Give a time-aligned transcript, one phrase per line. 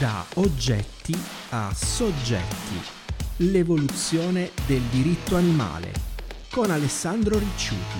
[0.00, 1.14] Da oggetti
[1.50, 2.80] a soggetti.
[3.36, 5.92] L'evoluzione del diritto animale
[6.50, 7.98] con Alessandro Ricciuti.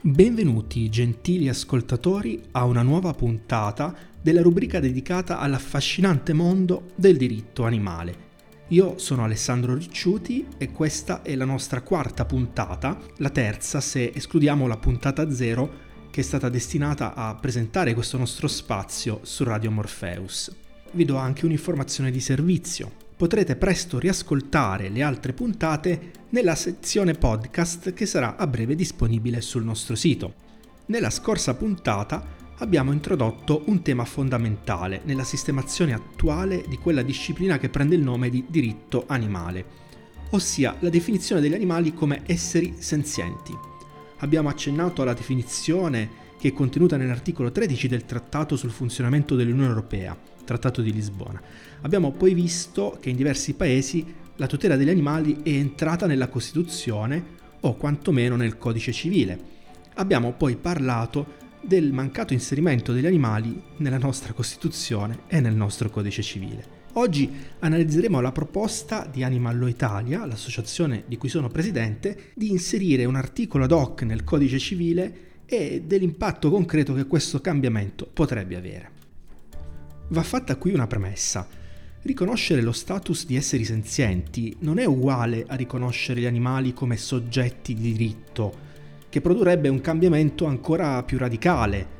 [0.00, 3.92] Benvenuti gentili ascoltatori a una nuova puntata
[4.22, 8.26] della rubrica dedicata all'affascinante mondo del diritto animale.
[8.68, 14.68] Io sono Alessandro Ricciuti e questa è la nostra quarta puntata, la terza se escludiamo
[14.68, 15.86] la puntata zero
[16.18, 20.52] che è stata destinata a presentare questo nostro spazio su Radio Morpheus.
[20.90, 22.90] Vi do anche un'informazione di servizio.
[23.16, 29.62] Potrete presto riascoltare le altre puntate nella sezione podcast che sarà a breve disponibile sul
[29.62, 30.34] nostro sito.
[30.86, 32.26] Nella scorsa puntata
[32.56, 38.28] abbiamo introdotto un tema fondamentale nella sistemazione attuale di quella disciplina che prende il nome
[38.28, 39.64] di diritto animale,
[40.30, 43.77] ossia la definizione degli animali come esseri senzienti.
[44.18, 50.16] Abbiamo accennato alla definizione che è contenuta nell'articolo 13 del Trattato sul funzionamento dell'Unione Europea,
[50.44, 51.40] Trattato di Lisbona.
[51.82, 54.04] Abbiamo poi visto che in diversi paesi
[54.36, 59.56] la tutela degli animali è entrata nella Costituzione o quantomeno nel Codice civile.
[59.94, 66.22] Abbiamo poi parlato del mancato inserimento degli animali nella nostra Costituzione e nel nostro Codice
[66.22, 66.76] civile.
[66.94, 73.16] Oggi analizzeremo la proposta di Animallo Italia, l'associazione di cui sono presidente, di inserire un
[73.16, 78.90] articolo ad hoc nel Codice civile e dell'impatto concreto che questo cambiamento potrebbe avere.
[80.08, 81.46] Va fatta qui una premessa.
[82.00, 87.74] Riconoscere lo status di esseri senzienti non è uguale a riconoscere gli animali come soggetti
[87.74, 88.67] di diritto,
[89.08, 91.96] che produrrebbe un cambiamento ancora più radicale.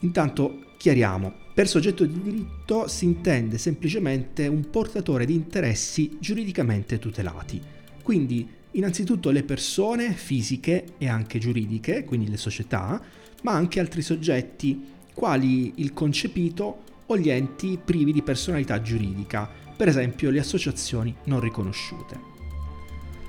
[0.00, 7.62] Intanto chiariamo, per soggetto di diritto si intende semplicemente un portatore di interessi giuridicamente tutelati.
[8.02, 13.00] Quindi innanzitutto le persone fisiche e anche giuridiche, quindi le società,
[13.42, 19.88] ma anche altri soggetti quali il concepito o gli enti privi di personalità giuridica, per
[19.88, 22.32] esempio le associazioni non riconosciute.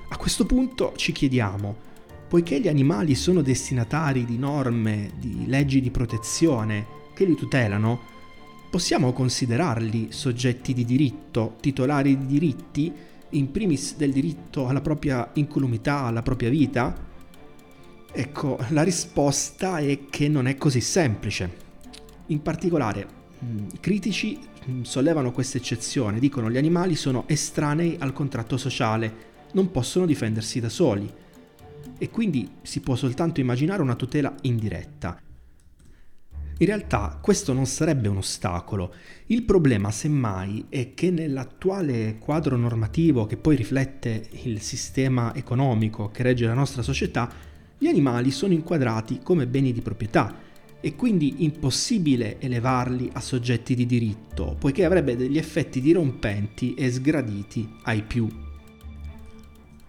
[0.09, 1.75] A questo punto ci chiediamo,
[2.27, 8.13] poiché gli animali sono destinatari di norme, di leggi di protezione che li tutelano,
[8.69, 12.93] possiamo considerarli soggetti di diritto, titolari di diritti,
[13.29, 16.95] in primis del diritto alla propria incolumità, alla propria vita?
[18.11, 21.63] Ecco, la risposta è che non è così semplice.
[22.27, 23.07] In particolare,
[23.71, 24.39] i critici
[24.81, 30.69] sollevano questa eccezione, dicono gli animali sono estranei al contratto sociale, non possono difendersi da
[30.69, 31.23] soli
[31.97, 35.19] e quindi si può soltanto immaginare una tutela indiretta.
[36.57, 38.93] In realtà questo non sarebbe un ostacolo,
[39.27, 46.23] il problema semmai è che nell'attuale quadro normativo che poi riflette il sistema economico che
[46.23, 47.29] regge la nostra società,
[47.77, 50.33] gli animali sono inquadrati come beni di proprietà
[50.79, 57.69] e quindi impossibile elevarli a soggetti di diritto, poiché avrebbe degli effetti dirompenti e sgraditi
[57.83, 58.29] ai più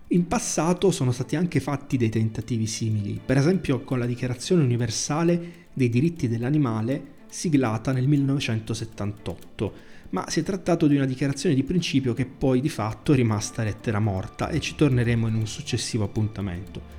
[0.09, 5.65] in passato sono stati anche fatti dei tentativi simili, per esempio con la Dichiarazione universale
[5.73, 9.73] dei diritti dell'animale siglata nel 1978,
[10.11, 13.65] ma si è trattato di una dichiarazione di principio che poi di fatto è rimasta
[13.65, 16.95] lettera morta e ci torneremo in un successivo appuntamento.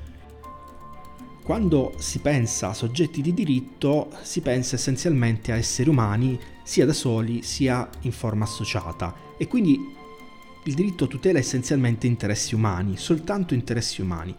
[1.43, 6.91] Quando si pensa a soggetti di diritto si pensa essenzialmente a esseri umani sia da
[6.91, 9.95] soli sia in forma associata e quindi
[10.67, 14.35] il diritto tutela essenzialmente interessi umani, soltanto interessi umani.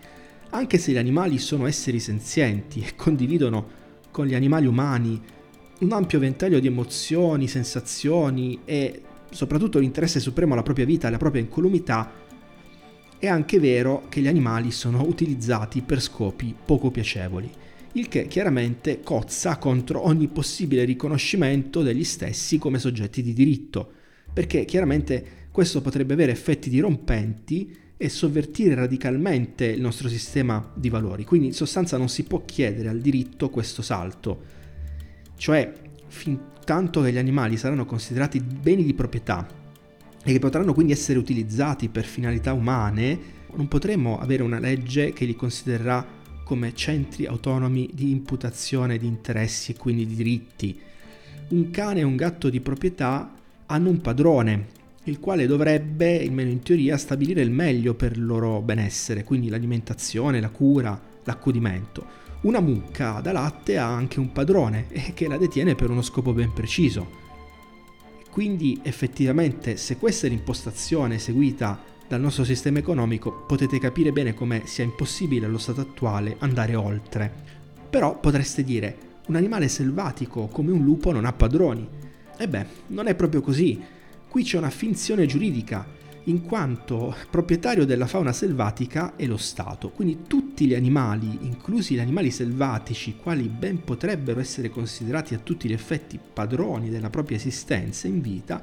[0.50, 3.66] Anche se gli animali sono esseri senzienti e condividono
[4.10, 5.20] con gli animali umani
[5.80, 11.18] un ampio ventaglio di emozioni, sensazioni e soprattutto l'interesse supremo alla propria vita e alla
[11.18, 12.12] propria incolumità,
[13.18, 17.50] è anche vero che gli animali sono utilizzati per scopi poco piacevoli,
[17.92, 23.92] il che chiaramente cozza contro ogni possibile riconoscimento degli stessi come soggetti di diritto,
[24.30, 31.24] perché chiaramente questo potrebbe avere effetti dirompenti e sovvertire radicalmente il nostro sistema di valori.
[31.24, 34.40] Quindi in sostanza non si può chiedere al diritto questo salto.
[35.36, 35.72] Cioè,
[36.06, 39.48] fin tanto che gli animali saranno considerati beni di proprietà
[40.22, 43.18] e che potranno quindi essere utilizzati per finalità umane,
[43.56, 46.06] non potremo avere una legge che li considererà
[46.44, 50.78] come centri autonomi di imputazione di interessi e quindi di diritti.
[51.48, 53.34] Un cane e un gatto di proprietà
[53.66, 54.76] hanno un padrone
[55.08, 60.40] il quale dovrebbe, almeno in teoria, stabilire il meglio per il loro benessere, quindi l'alimentazione,
[60.40, 62.26] la cura, l'accudimento.
[62.42, 66.32] Una mucca da latte ha anche un padrone e che la detiene per uno scopo
[66.32, 67.26] ben preciso.
[68.30, 74.62] Quindi effettivamente se questa è l'impostazione seguita dal nostro sistema economico potete capire bene come
[74.66, 77.32] sia impossibile allo stato attuale andare oltre.
[77.90, 78.96] Però potreste dire,
[79.26, 81.86] un animale selvatico come un lupo non ha padroni.
[82.36, 83.82] E beh, non è proprio così.
[84.28, 85.86] Qui c'è una finzione giuridica,
[86.24, 89.90] in quanto proprietario della fauna selvatica è lo Stato.
[89.90, 95.68] Quindi tutti gli animali, inclusi gli animali selvatici, quali ben potrebbero essere considerati a tutti
[95.68, 98.62] gli effetti padroni della propria esistenza in vita,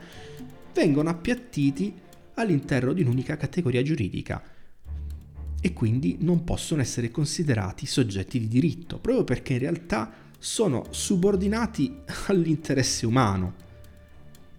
[0.74, 1.94] vengono appiattiti
[2.36, 4.44] all'interno di un'unica categoria giuridica
[5.60, 11.92] e quindi non possono essere considerati soggetti di diritto, proprio perché in realtà sono subordinati
[12.28, 13.64] all'interesse umano.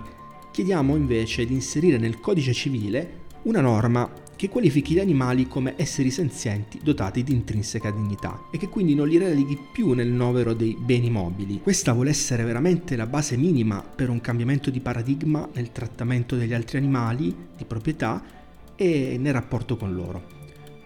[0.52, 4.08] chiediamo invece di inserire nel codice civile una norma
[4.44, 9.08] che qualifichi gli animali come esseri senzienti dotati di intrinseca dignità e che quindi non
[9.08, 11.60] li releghi più nel novero dei beni mobili.
[11.62, 16.52] Questa vuole essere veramente la base minima per un cambiamento di paradigma nel trattamento degli
[16.52, 18.22] altri animali di proprietà
[18.76, 20.22] e nel rapporto con loro.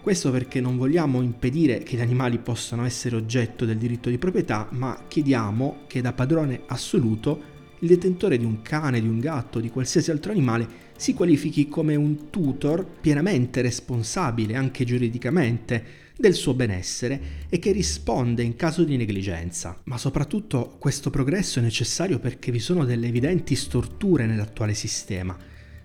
[0.00, 4.69] Questo perché non vogliamo impedire che gli animali possano essere oggetto del diritto di proprietà,
[4.70, 9.71] ma chiediamo che da padrone assoluto il detentore di un cane, di un gatto, di
[9.71, 17.21] qualsiasi altro animale si qualifichi come un tutor pienamente responsabile, anche giuridicamente, del suo benessere
[17.49, 19.81] e che risponde in caso di negligenza.
[19.85, 25.37] Ma soprattutto questo progresso è necessario perché vi sono delle evidenti storture nell'attuale sistema.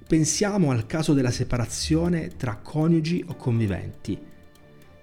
[0.06, 4.18] Pensiamo al caso della separazione tra coniugi o conviventi.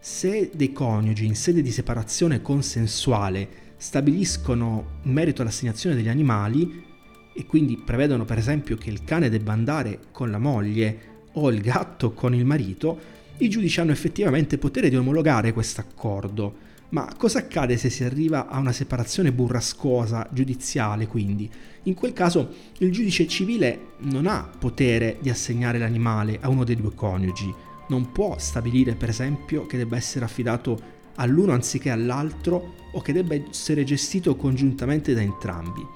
[0.00, 3.48] Se dei coniugi in sede di separazione consensuale
[3.80, 6.84] stabiliscono in merito all'assegnazione degli animali
[7.32, 11.62] e quindi prevedono per esempio che il cane debba andare con la moglie o il
[11.62, 12.98] gatto con il marito,
[13.38, 16.68] i giudici hanno effettivamente potere di omologare questo accordo.
[16.90, 21.50] Ma cosa accade se si arriva a una separazione burrascosa, giudiziale quindi?
[21.84, 26.76] In quel caso il giudice civile non ha potere di assegnare l'animale a uno dei
[26.76, 27.54] due coniugi,
[27.88, 33.34] non può stabilire per esempio che debba essere affidato all'uno anziché all'altro o che debba
[33.34, 35.86] essere gestito congiuntamente da entrambi.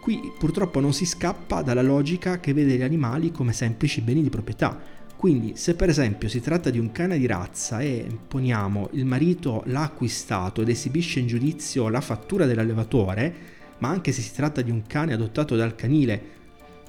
[0.00, 4.30] Qui purtroppo non si scappa dalla logica che vede gli animali come semplici beni di
[4.30, 4.76] proprietà.
[5.16, 9.62] Quindi se per esempio si tratta di un cane di razza e poniamo il marito
[9.66, 13.34] l'ha acquistato ed esibisce in giudizio la fattura dell'allevatore,
[13.78, 16.20] ma anche se si tratta di un cane adottato dal canile,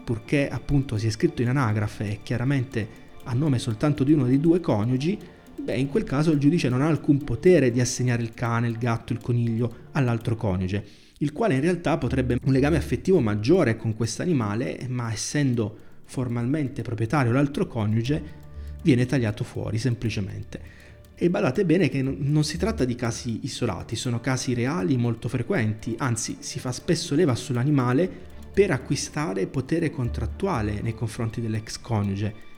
[0.03, 2.87] purché appunto sia scritto in anagrafe e chiaramente
[3.25, 5.19] a nome soltanto di uno dei due coniugi,
[5.61, 8.77] beh, in quel caso il giudice non ha alcun potere di assegnare il cane, il
[8.77, 10.85] gatto, il coniglio all'altro coniuge,
[11.19, 16.81] il quale in realtà potrebbe un legame affettivo maggiore con questo animale, ma essendo formalmente
[16.81, 18.41] proprietario l'altro coniuge,
[18.81, 20.81] viene tagliato fuori semplicemente.
[21.15, 25.95] E badate bene che non si tratta di casi isolati, sono casi reali molto frequenti,
[25.97, 28.09] anzi si fa spesso leva sull'animale
[28.53, 32.51] per acquistare potere contrattuale nei confronti dell'ex coniuge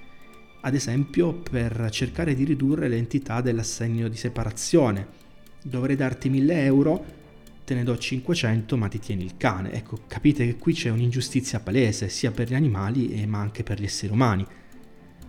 [0.66, 5.08] ad esempio per cercare di ridurre l'entità dell'assegno di separazione.
[5.62, 7.06] Dovrei darti 1000 euro,
[7.64, 9.72] te ne do 500 ma ti tieni il cane.
[9.74, 13.84] Ecco, capite che qui c'è un'ingiustizia palese sia per gli animali ma anche per gli
[13.84, 14.44] esseri umani.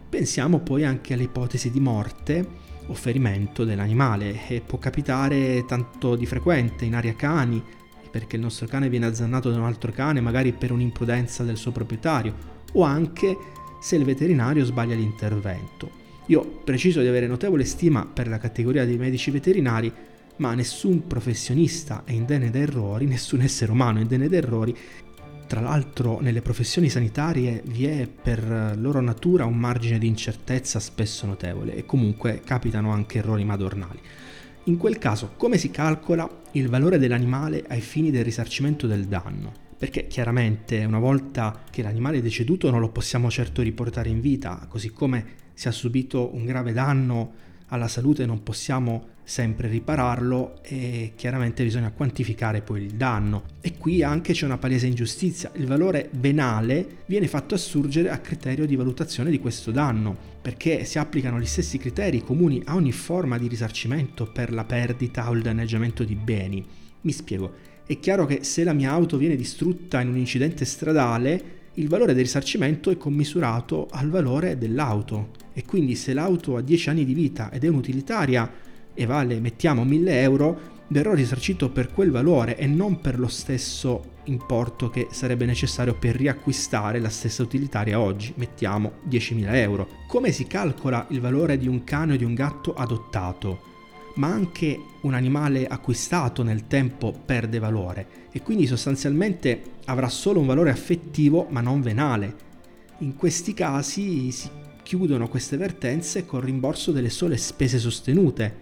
[0.09, 6.25] Pensiamo poi anche alle ipotesi di morte o ferimento dell'animale e può capitare tanto di
[6.25, 7.62] frequente in aria cani
[8.11, 11.73] perché il nostro cane viene azzannato da un altro cane magari per un'imprudenza del suo
[11.73, 13.37] proprietario o anche
[13.80, 16.04] se il veterinario sbaglia l'intervento.
[16.26, 19.92] Io preciso di avere notevole stima per la categoria dei medici veterinari,
[20.37, 24.76] ma nessun professionista è indenne da errori, nessun essere umano è indenne da errori.
[25.47, 31.25] Tra l'altro nelle professioni sanitarie vi è per loro natura un margine di incertezza spesso
[31.26, 34.00] notevole e comunque capitano anche errori madornali.
[34.64, 39.65] In quel caso come si calcola il valore dell'animale ai fini del risarcimento del danno?
[39.78, 44.66] Perché chiaramente una volta che l'animale è deceduto non lo possiamo certo riportare in vita,
[44.68, 51.12] così come se ha subito un grave danno alla salute non possiamo sempre ripararlo e
[51.16, 53.42] chiaramente bisogna quantificare poi il danno.
[53.61, 58.66] E qui anche c'è una palese ingiustizia, il valore venale viene fatto assurgere a criterio
[58.66, 63.37] di valutazione di questo danno, perché si applicano gli stessi criteri comuni a ogni forma
[63.37, 66.64] di risarcimento per la perdita o il danneggiamento di beni.
[67.07, 67.53] Mi spiego,
[67.87, 72.15] è chiaro che se la mia auto viene distrutta in un incidente stradale, il valore
[72.15, 77.15] del risarcimento è commisurato al valore dell'auto e quindi se l'auto ha 10 anni di
[77.15, 78.51] vita ed è un'utilitaria
[78.93, 84.15] e vale, mettiamo, 1000 euro, verrò risarcito per quel valore e non per lo stesso
[84.25, 89.89] importo che sarebbe necessario per riacquistare la stessa utilitaria oggi, mettiamo 10.000 euro.
[90.09, 93.75] Come si calcola il valore di un cane o di un gatto adottato?
[94.16, 100.46] Ma anche un animale acquistato nel tempo perde valore e quindi sostanzialmente avrà solo un
[100.46, 102.35] valore affettivo ma non venale.
[102.99, 104.49] In questi casi si
[104.82, 108.54] chiudono queste vertenze con rimborso delle sole spese sostenute,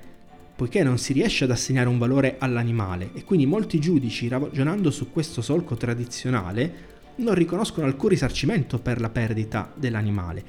[0.56, 5.12] poiché non si riesce ad assegnare un valore all'animale e quindi molti giudici, ragionando su
[5.12, 10.44] questo solco tradizionale, non riconoscono alcun risarcimento per la perdita dell'animale.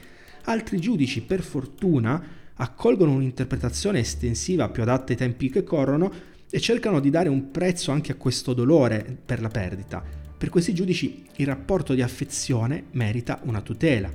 [0.45, 2.23] Altri giudici, per fortuna,
[2.55, 6.11] accolgono un'interpretazione estensiva più adatta ai tempi che corrono
[6.49, 10.03] e cercano di dare un prezzo anche a questo dolore per la perdita.
[10.37, 14.09] Per questi giudici il rapporto di affezione merita una tutela.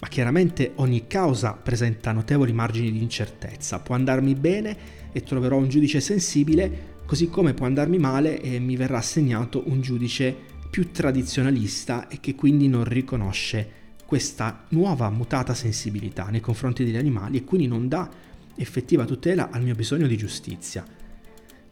[0.00, 3.78] Ma chiaramente ogni causa presenta notevoli margini di incertezza.
[3.78, 4.76] Può andarmi bene
[5.12, 9.80] e troverò un giudice sensibile, così come può andarmi male e mi verrà assegnato un
[9.80, 10.34] giudice
[10.70, 17.38] più tradizionalista e che quindi non riconosce questa nuova mutata sensibilità nei confronti degli animali
[17.38, 18.08] e quindi non dà
[18.56, 20.84] effettiva tutela al mio bisogno di giustizia.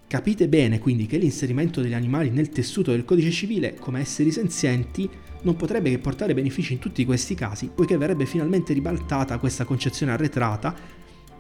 [0.07, 5.09] Capite bene quindi che l'inserimento degli animali nel tessuto del codice civile come esseri senzienti
[5.43, 10.13] non potrebbe che portare benefici in tutti questi casi, poiché verrebbe finalmente ribaltata questa concezione
[10.13, 10.75] arretrata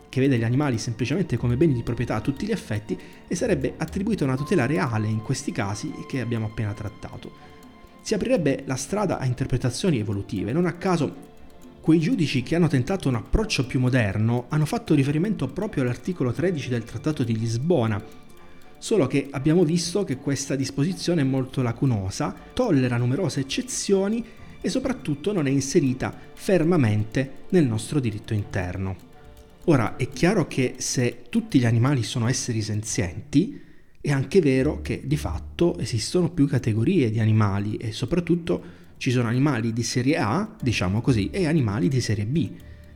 [0.09, 3.75] che vede gli animali semplicemente come beni di proprietà a tutti gli effetti e sarebbe
[3.77, 7.53] attribuita una tutela reale in questi casi che abbiamo appena trattato
[8.03, 10.53] si aprirebbe la strada a interpretazioni evolutive.
[10.53, 11.31] Non a caso
[11.81, 16.69] quei giudici che hanno tentato un approccio più moderno hanno fatto riferimento proprio all'articolo 13
[16.69, 18.03] del Trattato di Lisbona,
[18.79, 24.25] solo che abbiamo visto che questa disposizione è molto lacunosa, tollera numerose eccezioni
[24.61, 29.11] e soprattutto non è inserita fermamente nel nostro diritto interno.
[29.67, 33.61] Ora è chiaro che se tutti gli animali sono esseri senzienti,
[34.03, 39.29] è anche vero che di fatto esistono più categorie di animali e soprattutto ci sono
[39.29, 42.51] animali di serie A, diciamo così, e animali di serie B,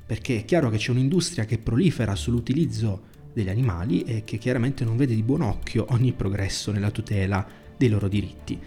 [0.04, 4.96] perché è chiaro che c'è un'industria che prolifera sull'utilizzo degli animali e che chiaramente non
[4.96, 7.46] vede di buon occhio ogni progresso nella tutela
[7.76, 8.58] dei loro diritti.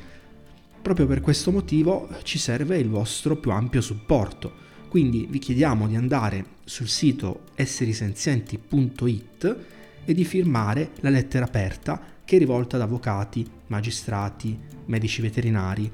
[0.81, 4.53] Proprio per questo motivo ci serve il vostro più ampio supporto,
[4.87, 9.57] quindi vi chiediamo di andare sul sito esserisenzienti.it
[10.05, 14.55] e di firmare la lettera aperta che è rivolta ad avvocati, magistrati,
[14.85, 15.91] medici veterinari,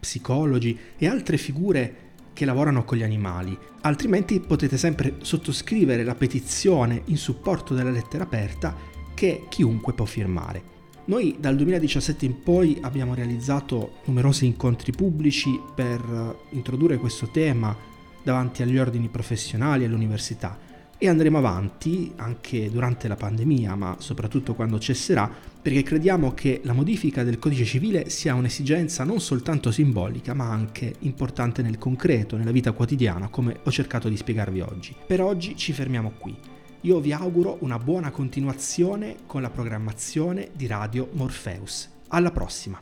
[0.00, 1.96] psicologi e altre figure
[2.32, 3.54] che lavorano con gli animali.
[3.82, 8.74] Altrimenti potete sempre sottoscrivere la petizione in supporto della lettera aperta
[9.12, 10.62] che chiunque può firmare.
[11.04, 17.76] Noi dal 2017 in poi abbiamo realizzato numerosi incontri pubblici per introdurre questo tema
[18.22, 20.58] davanti agli ordini professionali e all'università
[20.98, 25.30] e andremo avanti anche durante la pandemia, ma soprattutto quando cesserà,
[25.66, 30.94] perché crediamo che la modifica del codice civile sia un'esigenza non soltanto simbolica, ma anche
[31.00, 34.94] importante nel concreto, nella vita quotidiana, come ho cercato di spiegarvi oggi.
[35.04, 36.38] Per oggi ci fermiamo qui.
[36.82, 41.90] Io vi auguro una buona continuazione con la programmazione di Radio Morpheus.
[42.10, 42.80] Alla prossima!